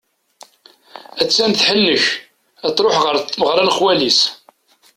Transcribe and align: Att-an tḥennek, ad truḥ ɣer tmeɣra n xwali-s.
Att-an 1.21 1.51
tḥennek, 1.53 2.05
ad 2.65 2.73
truḥ 2.77 2.95
ɣer 3.05 3.15
tmeɣra 3.19 3.63
n 3.63 3.73
xwali-s. 3.75 4.21